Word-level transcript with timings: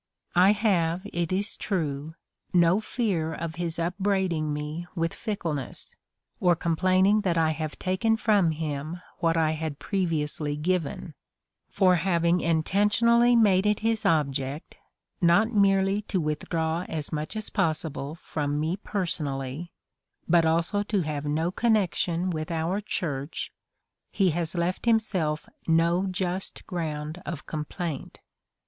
I 0.33 0.53
have, 0.53 1.05
it 1.13 1.31
is 1.31 1.55
true, 1.55 2.15
no 2.53 2.79
fear 2.79 3.35
of 3.35 3.57
his 3.57 3.77
upbraiding 3.77 4.51
me 4.51 4.87
with 4.95 5.13
fickleness, 5.13 5.95
or 6.39 6.55
complaining 6.55 7.21
that 7.21 7.37
I 7.37 7.51
have 7.51 7.77
taken 7.77 8.17
from 8.17 8.49
him 8.49 8.99
what 9.19 9.37
I 9.37 9.51
had 9.51 9.77
previously 9.77 10.57
given, 10.57 11.13
for 11.69 11.97
having 11.97 12.41
intentionally 12.41 13.35
made 13.35 13.67
it 13.67 13.81
his 13.81 14.03
object, 14.03 14.75
not 15.21 15.51
merely 15.51 16.01
to 16.07 16.19
withdraw 16.19 16.81
as 16.89 17.11
much 17.11 17.35
as 17.35 17.51
possible 17.51 18.15
from 18.15 18.59
me 18.59 18.77
personally, 18.77 19.71
but 20.27 20.45
also 20.47 20.81
to 20.81 21.01
have 21.01 21.25
no 21.25 21.51
connection 21.51 22.31
with 22.31 22.49
our 22.49 22.81
Church, 22.81 23.53
he 24.09 24.31
has 24.31 24.55
left 24.55 24.87
himself 24.87 25.47
no 25.67 26.07
just 26.07 26.65
ground 26.65 27.21
of 27.23 27.45
complaint. 27.45 28.19